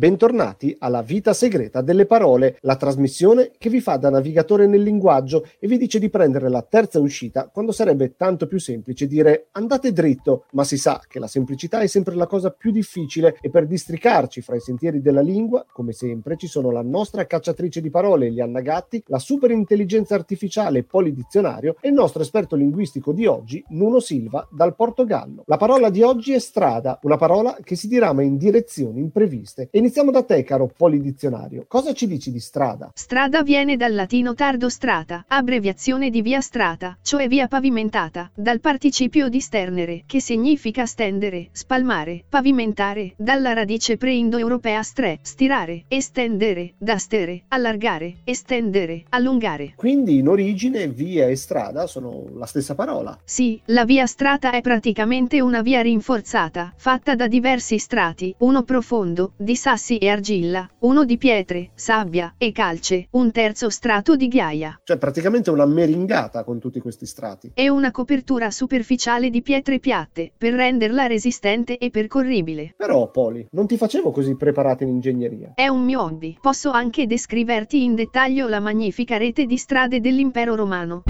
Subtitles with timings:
[0.00, 5.46] Bentornati alla Vita Segreta delle Parole, la trasmissione che vi fa da navigatore nel linguaggio
[5.58, 9.92] e vi dice di prendere la terza uscita quando sarebbe tanto più semplice dire andate
[9.92, 13.66] dritto, ma si sa che la semplicità è sempre la cosa più difficile e per
[13.66, 18.28] districarci fra i sentieri della lingua, come sempre, ci sono la nostra cacciatrice di parole
[18.28, 24.00] Elianna Gatti, la super intelligenza artificiale Polidizionario e il nostro esperto linguistico di oggi, Nuno
[24.00, 25.42] Silva, dal Portogallo.
[25.44, 29.88] La parola di oggi è strada, una parola che si dirama in direzioni impreviste e
[29.90, 31.64] Iniziamo da te, caro Polidizionario.
[31.66, 32.92] Cosa ci dici di strada?
[32.94, 39.28] Strada viene dal latino tardo strata, abbreviazione di via strata, cioè via pavimentata, dal participio
[39.28, 47.46] di sternere, che significa stendere, spalmare, pavimentare, dalla radice pre-indoeuropea stre, stirare, estendere, da stere,
[47.48, 49.72] allargare, estendere, allungare.
[49.74, 53.18] Quindi in origine via e strada sono la stessa parola.
[53.24, 59.32] Sì, la via strata è praticamente una via rinforzata, fatta da diversi strati, uno profondo,
[59.36, 64.28] di sassi sassi e argilla, uno di pietre, sabbia e calce, un terzo strato di
[64.28, 64.78] ghiaia.
[64.84, 67.52] Cioè praticamente una meringata con tutti questi strati.
[67.54, 72.74] E una copertura superficiale di pietre piatte, per renderla resistente e percorribile.
[72.76, 75.52] Però, Poli, non ti facevo così preparata in ingegneria.
[75.54, 76.36] È un mio hobby.
[76.38, 81.02] Posso anche descriverti in dettaglio la magnifica rete di strade dell'impero romano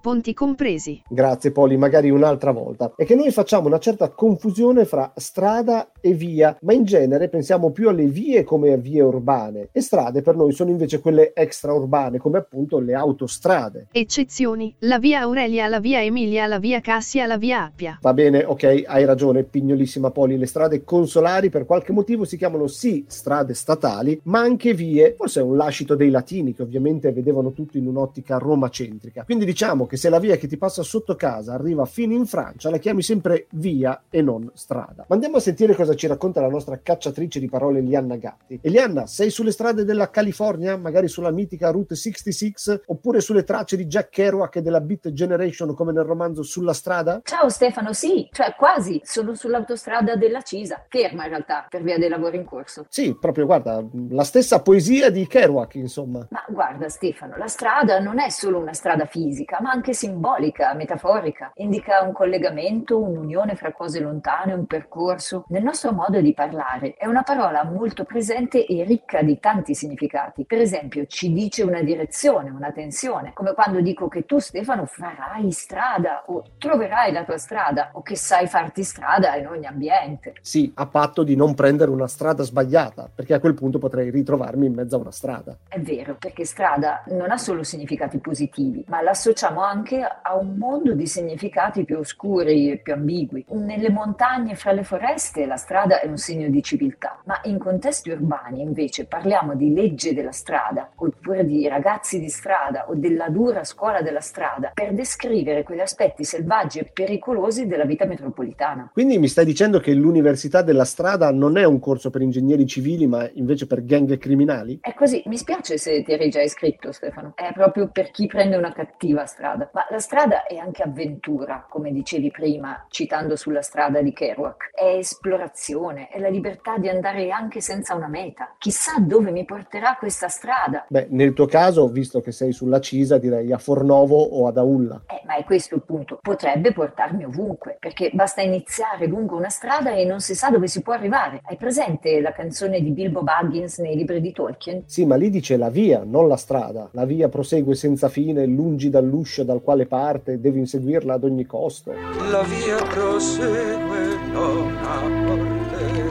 [0.00, 1.02] ponti compresi.
[1.08, 2.92] Grazie Poli, magari un'altra volta.
[2.96, 7.70] È che noi facciamo una certa confusione fra strada e via, ma in genere pensiamo
[7.70, 12.18] più alle vie come a vie urbane e strade per noi sono invece quelle extraurbane
[12.18, 13.88] come appunto le autostrade.
[13.92, 17.98] Eccezioni, la via Aurelia, la via Emilia, la via Cassia, la via Appia.
[18.00, 22.66] Va bene, ok, hai ragione, pignolissima Poli, le strade consolari per qualche motivo si chiamano
[22.66, 27.52] sì strade statali, ma anche vie, forse è un lascito dei latini che ovviamente vedevano
[27.52, 29.24] tutto in un'ottica romacentrica.
[29.24, 32.70] Quindi diciamo che se la via che ti passa sotto casa arriva fino in Francia,
[32.70, 35.04] la chiami sempre via e non strada.
[35.08, 38.60] Ma andiamo a sentire cosa ci racconta la nostra cacciatrice di parole Elianna Gatti.
[38.62, 43.86] Elianna, sei sulle strade della California, magari sulla mitica Route 66, oppure sulle tracce di
[43.86, 47.20] Jack Kerouac e della Beat Generation come nel romanzo Sulla strada?
[47.24, 52.08] Ciao Stefano, sì, cioè quasi, sono sull'autostrada della Cisa, ferma in realtà per via dei
[52.08, 52.86] lavori in corso.
[52.88, 56.28] Sì, proprio guarda, la stessa poesia di Kerouac, insomma.
[56.30, 61.52] Ma guarda Stefano, la strada non è solo una strada fisica, ma anche simbolica, metaforica,
[61.56, 65.44] indica un collegamento, un'unione fra cose lontane, un percorso.
[65.48, 70.44] Nel nostro modo di parlare è una parola molto presente e ricca di tanti significati.
[70.44, 75.50] Per esempio, ci dice una direzione, una tensione, come quando dico che tu Stefano farai
[75.50, 80.34] strada o troverai la tua strada o che sai farti strada in ogni ambiente.
[80.40, 84.66] Sì, a patto di non prendere una strada sbagliata, perché a quel punto potrei ritrovarmi
[84.66, 85.56] in mezzo a una strada.
[85.68, 90.94] È vero, perché strada non ha solo significati positivi, ma l'associamo anche a un mondo
[90.94, 93.44] di significati più oscuri e più ambigui.
[93.50, 97.58] Nelle montagne e fra le foreste la strada è un segno di civiltà, ma in
[97.58, 103.28] contesti urbani invece parliamo di legge della strada, oppure di ragazzi di strada o della
[103.28, 108.90] dura scuola della strada, per descrivere quegli aspetti selvaggi e pericolosi della vita metropolitana.
[108.92, 113.06] Quindi mi stai dicendo che l'Università della Strada non è un corso per ingegneri civili,
[113.06, 114.78] ma invece per gang criminali?
[114.80, 117.32] È così, mi spiace se ti eri già iscritto, Stefano.
[117.36, 119.59] È proprio per chi prende una cattiva strada.
[119.72, 124.70] Ma la strada è anche avventura, come dicevi prima, citando sulla strada di Kerouac.
[124.74, 128.54] È esplorazione, è la libertà di andare anche senza una meta.
[128.58, 130.86] Chissà dove mi porterà questa strada.
[130.88, 135.02] Beh, nel tuo caso, visto che sei sulla Cisa, direi a Fornovo o ad Aulla.
[135.06, 136.18] Eh, ma è questo il punto.
[136.22, 140.82] Potrebbe portarmi ovunque, perché basta iniziare lungo una strada e non si sa dove si
[140.82, 141.40] può arrivare.
[141.44, 144.82] Hai presente la canzone di Bilbo Baggins nei libri di Tolkien?
[144.86, 146.88] Sì, ma lì dice la via, non la strada.
[146.92, 151.90] La via prosegue senza fine, lungi dall'uscio dal quale parte, devi inseguirla ad ogni costo.
[152.30, 156.02] La via prosegue, non ha porte,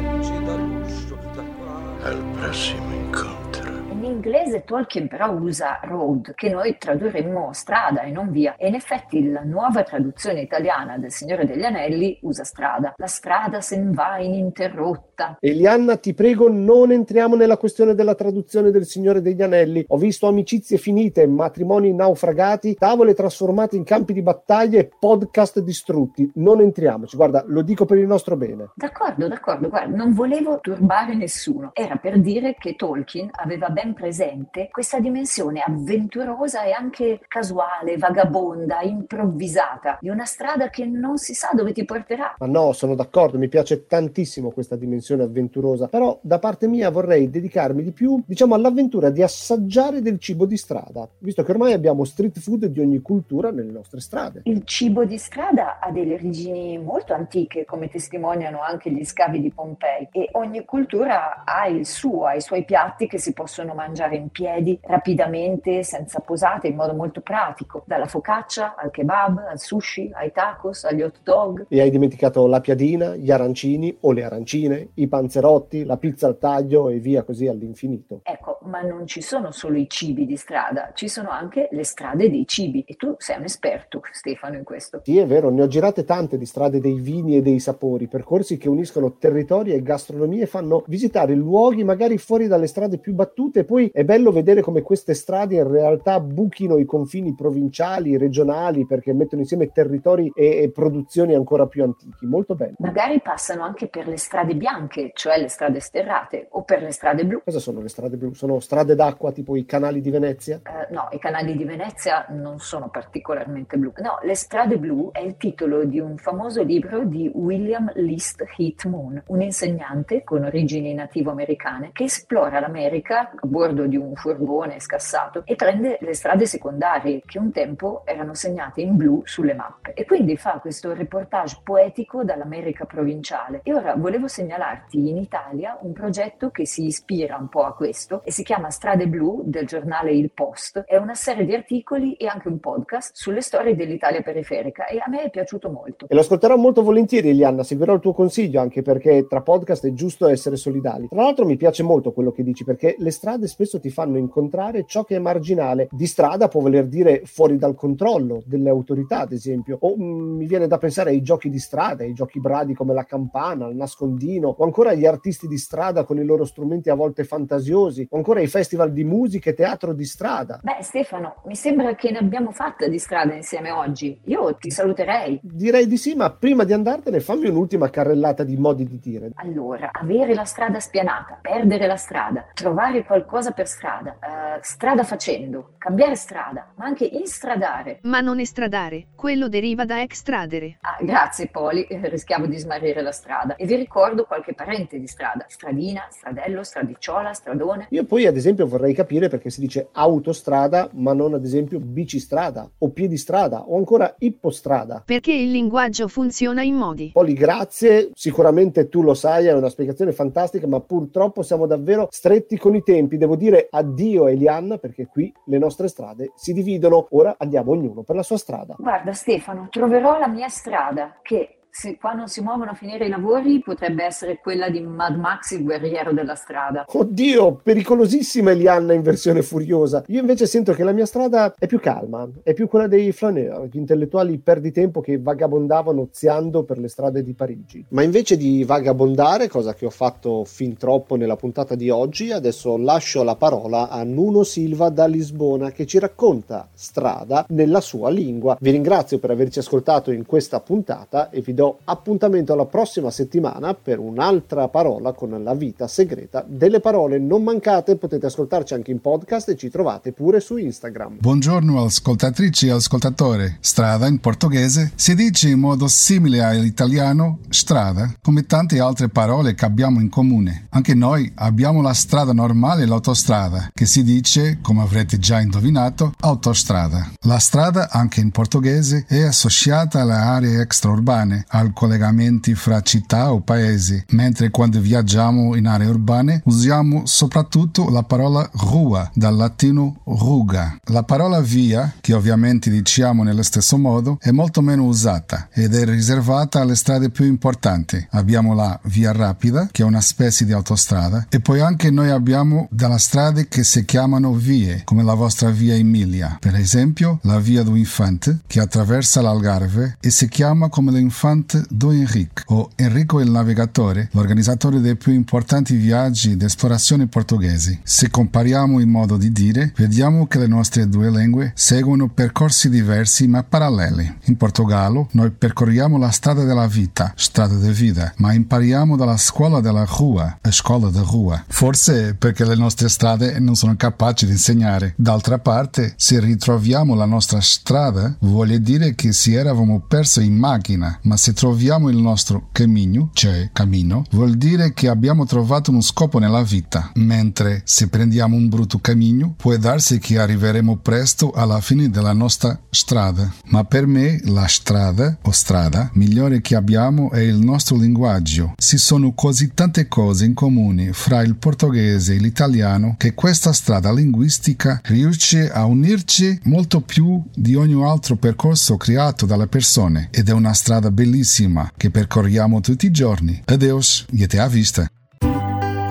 [0.00, 2.02] lungi dall'uscio dal quale...
[2.02, 3.70] Al prossimo incontro.
[3.92, 8.74] In inglese Tolkien però usa road, che noi tradurremmo strada e non via, e in
[8.74, 12.92] effetti la nuova traduzione italiana del Signore degli Anelli usa strada.
[12.96, 15.38] La strada sen va ininterrotta.
[15.40, 19.84] Elianna, ti prego, non entriamo nella questione della traduzione del Signore degli Anelli.
[19.88, 26.30] Ho visto amicizie finite, matrimoni naufragati, tavole trasformate in campi di battaglia e podcast distrutti.
[26.34, 28.72] Non entriamoci, guarda, lo dico per il nostro bene.
[28.74, 31.70] D'accordo, d'accordo, guarda, non volevo turbare nessuno.
[31.72, 37.96] Era per dire che Tolkien aveva ben presente presente questa dimensione avventurosa e anche casuale,
[37.96, 42.34] vagabonda, improvvisata di una strada che non si sa dove ti porterà.
[42.38, 47.30] Ma no, sono d'accordo, mi piace tantissimo questa dimensione avventurosa, però da parte mia vorrei
[47.30, 52.04] dedicarmi di più, diciamo, all'avventura di assaggiare del cibo di strada, visto che ormai abbiamo
[52.04, 54.40] street food di ogni cultura nelle nostre strade.
[54.44, 59.50] Il cibo di strada ha delle origini molto antiche, come testimoniano anche gli scavi di
[59.50, 64.16] Pompei, e ogni cultura ha il suo, ha i suoi piatti che si possono mangiare
[64.16, 70.10] in piedi, rapidamente, senza posate, in modo molto pratico, dalla focaccia al kebab, al sushi,
[70.12, 71.66] ai tacos, agli hot dog.
[71.68, 76.38] E hai dimenticato la piadina, gli arancini o le arancine, i panzerotti, la pizza al
[76.38, 78.20] taglio e via così all'infinito.
[78.24, 82.30] Ecco, ma non ci sono solo i cibi di strada, ci sono anche le strade
[82.30, 85.02] dei cibi e tu sei un esperto, Stefano, in questo.
[85.04, 88.56] Sì, è vero, ne ho girate tante di strade dei vini e dei sapori, percorsi
[88.56, 93.60] che uniscono territori e gastronomie e fanno visitare luoghi magari fuori dalle strade più battute
[93.60, 98.86] e poi è bello vedere come queste strade in realtà buchino i confini provinciali, regionali,
[98.86, 102.74] perché mettono insieme territori e, e produzioni ancora più antichi, molto bello.
[102.78, 107.24] Magari passano anche per le strade bianche, cioè le strade sterrate, o per le strade
[107.24, 107.42] blu.
[107.44, 108.32] Cosa sono le strade blu?
[108.34, 110.60] Sono strade d'acqua tipo i canali di Venezia?
[110.64, 113.92] Uh, no, i canali di Venezia non sono particolarmente blu.
[113.98, 118.84] No, Le strade blu è il titolo di un famoso libro di William List Heat
[118.84, 125.42] Moon, un insegnante con origini nativo-americane che esplora l'America a bordo di un furgone scassato
[125.44, 129.94] e prende le strade secondarie che un tempo erano segnate in blu sulle mappe.
[129.94, 133.60] E quindi fa questo reportage poetico dall'America provinciale.
[133.62, 138.22] E ora volevo segnalarti in Italia un progetto che si ispira un po' a questo
[138.24, 140.84] e si chiama Strade Blu del giornale Il Post.
[140.86, 145.08] È una serie di articoli e anche un podcast sulle storie dell'Italia periferica e a
[145.08, 146.06] me è piaciuto molto.
[146.08, 149.92] E lo ascolterò molto volentieri, Elianna, seguirò il tuo consiglio anche perché tra podcast è
[149.92, 151.08] giusto essere solidali.
[151.08, 154.84] Tra l'altro mi piace molto quello che dici perché le strade spesso ti fanno incontrare
[154.84, 155.88] ciò che è marginale.
[155.90, 160.36] Di strada può voler dire fuori dal controllo delle autorità, ad esempio, o mh, mm,
[160.36, 163.76] mi viene da pensare ai giochi di strada, ai giochi bradi come la campana, il
[163.76, 168.16] nascondino, o ancora agli artisti di strada con i loro strumenti a volte fantasiosi, o
[168.16, 170.60] ancora ai festival di musica e teatro di strada.
[170.62, 174.20] Beh, Stefano, mi sembra che ne abbiamo fatta di strada insieme oggi.
[174.24, 175.40] Io ti saluterei.
[175.42, 179.30] Direi di sì, ma prima di andartene fammi un'ultima carrellata di modi di dire.
[179.34, 185.74] Allora, avere la strada spianata, perdere la strada, trovare qualcosa per strada, uh, strada facendo,
[185.78, 188.00] cambiare strada, ma anche instradare.
[188.02, 190.78] Ma non estradare, quello deriva da extradere.
[190.80, 193.56] Ah, grazie Poli, eh, rischiavo di smarrire la strada.
[193.56, 197.86] E vi ricordo qualche parente di strada, stradina, stradello, stradicciola, stradone.
[197.90, 202.68] Io poi ad esempio vorrei capire perché si dice autostrada, ma non ad esempio bicistrada
[202.78, 205.02] o piedistrada o ancora ippostrada.
[205.04, 207.10] Perché il linguaggio funziona in modi.
[207.12, 212.56] Poli, grazie, sicuramente tu lo sai, è una spiegazione fantastica, ma purtroppo siamo davvero stretti
[212.58, 213.16] con i tempi.
[213.16, 217.06] Devo dire addio a Elianna perché qui le nostre strade si dividono.
[217.10, 218.76] Ora andiamo ognuno per la sua strada.
[218.78, 223.08] Guarda Stefano, troverò la mia strada che se qua non si muovono a finire i
[223.08, 226.84] lavori, potrebbe essere quella di Mad Max, il guerriero della strada.
[226.86, 230.04] Oddio, pericolosissima Elianna in versione furiosa.
[230.08, 233.68] Io invece sento che la mia strada è più calma, è più quella dei flaneur,
[233.72, 237.86] gli intellettuali perditempo che vagabondavano oziando per le strade di Parigi.
[237.88, 242.76] Ma invece di vagabondare, cosa che ho fatto fin troppo nella puntata di oggi, adesso
[242.76, 248.58] lascio la parola a Nuno Silva da Lisbona che ci racconta strada nella sua lingua.
[248.60, 253.12] Vi ringrazio per averci ascoltato in questa puntata e vi do do appuntamento alla prossima
[253.12, 257.20] settimana per un'altra parola con la vita segreta delle parole.
[257.20, 261.18] Non mancate, potete ascoltarci anche in podcast e ci trovate pure su Instagram.
[261.20, 263.58] Buongiorno ascoltatrici e ascoltatori.
[263.60, 269.64] Strada in portoghese si dice in modo simile all'italiano strada, come tante altre parole che
[269.64, 270.66] abbiamo in comune.
[270.70, 276.12] Anche noi abbiamo la strada normale e l'autostrada, che si dice, come avrete già indovinato,
[276.22, 277.12] autostrada.
[277.20, 283.40] La strada, anche in portoghese, è associata alle aree extraurbane, ai collegamenti fra città o
[283.40, 290.78] paesi, mentre quando viaggiamo in aree urbane usiamo soprattutto la parola rua, dal latino ruga.
[290.84, 295.84] La parola via, che ovviamente diciamo nello stesso modo, è molto meno usata ed è
[295.84, 298.04] riservata alle strade più importanti.
[298.10, 302.66] Abbiamo la via rapida, che è una specie di autostrada, e poi anche noi abbiamo
[302.70, 306.38] delle strade che si chiamano vie, come la vostra via Emilia.
[306.40, 311.64] Per esempio, la via do Infante, che attraversa l'Algarve e si chiama come l'Infante Conte
[311.68, 317.80] do Henrique, o Enrico il Navigatore, l'organizzatore dei più importanti viaggi d'esplorazione portoghesi.
[317.82, 323.26] Se compariamo il modo di dire, vediamo che le nostre due lingue seguono percorsi diversi
[323.26, 324.18] ma paralleli.
[324.26, 329.60] In Portogallo noi percorriamo la strada della vita, strada di vita, ma impariamo dalla scuola
[329.60, 331.42] della rua, a scuola da rua.
[331.48, 334.94] Forse perché le nostre strade non sono capaci di insegnare.
[334.96, 340.98] D'altra parte, se ritroviamo la nostra strada, vuol dire che se eravamo persi in macchina,
[341.02, 346.18] ma se troviamo il nostro cammino, cioè cammino, vuol dire che abbiamo trovato uno scopo
[346.18, 346.90] nella vita.
[346.94, 352.58] Mentre se prendiamo un brutto cammino, può darsi che arriveremo presto alla fine della nostra
[352.70, 353.32] strada.
[353.46, 358.54] Ma per me la strada o strada migliore che abbiamo è il nostro linguaggio.
[358.56, 363.92] Ci sono così tante cose in comune fra il portoghese e l'italiano che questa strada
[363.92, 370.32] linguistica riesce a unirci molto più di ogni altro percorso creato dalle persone ed è
[370.32, 370.90] una strada
[371.22, 373.42] bellissima che percorriamo tutti i giorni.
[373.44, 374.86] Adeus e te a vista.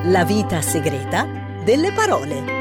[0.05, 1.25] La vita segreta
[1.63, 2.61] delle parole.